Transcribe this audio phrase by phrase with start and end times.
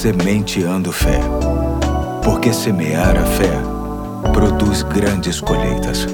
[0.00, 1.20] Sementeando Fé.
[2.24, 3.50] Porque semear a fé
[4.32, 6.06] produz grandes colheitas.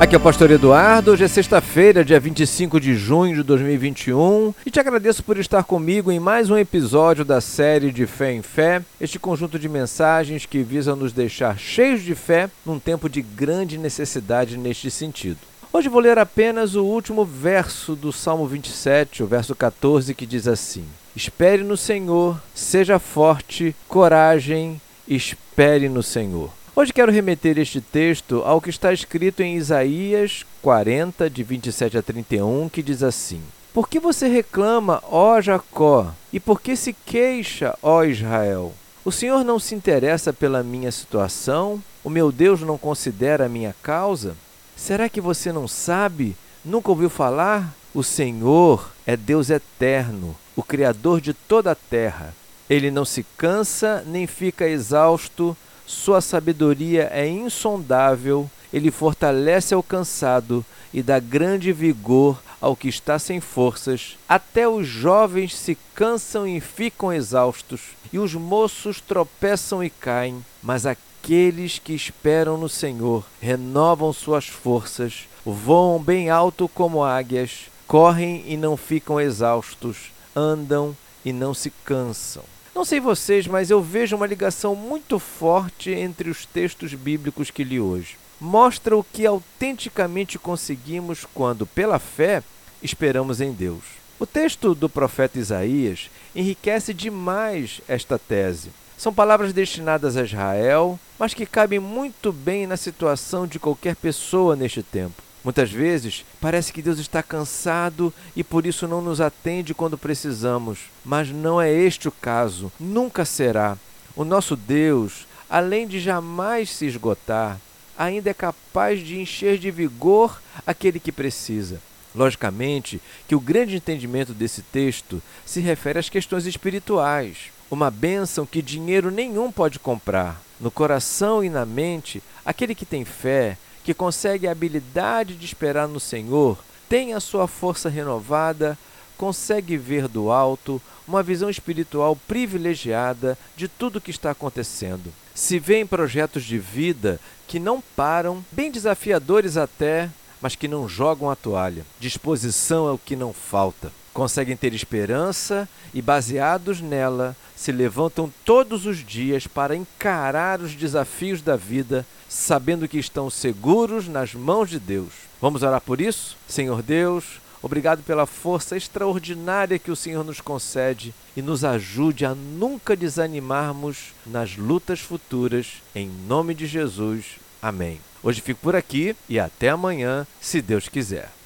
[0.00, 4.70] Aqui é o Pastor Eduardo, hoje é sexta-feira, dia 25 de junho de 2021 e
[4.72, 8.82] te agradeço por estar comigo em mais um episódio da série de Fé em Fé,
[9.00, 13.78] este conjunto de mensagens que visa nos deixar cheios de fé num tempo de grande
[13.78, 15.38] necessidade neste sentido.
[15.72, 20.48] Hoje vou ler apenas o último verso do Salmo 27, o verso 14, que diz
[20.48, 20.84] assim:
[21.16, 26.50] Espere no Senhor, seja forte, coragem, espere no Senhor.
[26.74, 32.02] Hoje quero remeter este texto ao que está escrito em Isaías 40, de 27 a
[32.02, 33.40] 31, que diz assim:
[33.72, 38.72] Por que você reclama, ó Jacó, e por que se queixa, ó Israel?
[39.04, 41.80] O Senhor não se interessa pela minha situação?
[42.02, 44.34] O meu Deus não considera a minha causa?
[44.74, 46.36] Será que você não sabe?
[46.64, 47.72] Nunca ouviu falar?
[47.94, 52.34] O Senhor é Deus eterno, o Criador de toda a terra.
[52.68, 55.56] Ele não se cansa nem fica exausto
[55.86, 63.18] sua sabedoria é insondável, ele fortalece ao cansado e dá grande vigor ao que está
[63.18, 64.16] sem forças.
[64.28, 67.82] Até os jovens se cansam e ficam exaustos,
[68.12, 75.28] e os moços tropeçam e caem, mas aqueles que esperam no Senhor renovam suas forças,
[75.44, 82.42] voam bem alto como águias, correm e não ficam exaustos, andam e não se cansam.
[82.74, 87.62] Não sei vocês, mas eu vejo uma ligação muito forte entre os textos bíblicos que
[87.62, 88.16] li hoje.
[88.40, 92.42] Mostra o que autenticamente conseguimos quando, pela fé,
[92.82, 93.84] esperamos em Deus.
[94.18, 98.70] O texto do profeta Isaías enriquece demais esta tese.
[98.96, 104.54] São palavras destinadas a Israel, mas que cabem muito bem na situação de qualquer pessoa
[104.56, 105.23] neste tempo.
[105.44, 110.78] Muitas vezes parece que Deus está cansado e por isso não nos atende quando precisamos,
[111.04, 113.76] mas não é este o caso, nunca será.
[114.16, 117.60] O nosso Deus, além de jamais se esgotar,
[117.96, 121.78] ainda é capaz de encher de vigor aquele que precisa.
[122.14, 128.62] Logicamente que o grande entendimento desse texto se refere às questões espirituais, uma bênção que
[128.62, 130.40] dinheiro nenhum pode comprar.
[130.60, 135.86] No coração e na mente, aquele que tem fé que consegue a habilidade de esperar
[135.86, 136.58] no Senhor,
[136.88, 138.78] tem a sua força renovada,
[139.16, 145.12] consegue ver do alto, uma visão espiritual privilegiada de tudo o que está acontecendo.
[145.34, 150.08] Se vê em projetos de vida que não param, bem desafiadores até,
[150.40, 151.84] mas que não jogam a toalha.
[152.00, 153.92] Disposição é o que não falta.
[154.14, 161.42] Conseguem ter esperança e, baseados nela, se levantam todos os dias para encarar os desafios
[161.42, 165.12] da vida, sabendo que estão seguros nas mãos de Deus.
[165.40, 166.36] Vamos orar por isso?
[166.46, 172.36] Senhor Deus, obrigado pela força extraordinária que o Senhor nos concede e nos ajude a
[172.36, 175.82] nunca desanimarmos nas lutas futuras.
[175.92, 177.40] Em nome de Jesus.
[177.60, 178.00] Amém.
[178.22, 181.34] Hoje fico por aqui e até amanhã, se Deus quiser.